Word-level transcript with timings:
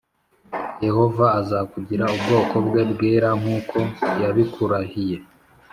Yehova 0.85 1.25
azakugira 1.39 2.03
ubwoko 2.15 2.55
bwe 2.65 2.81
bwera 2.91 3.29
nk’uko 3.39 3.77
yabikurahiye. 4.21 5.17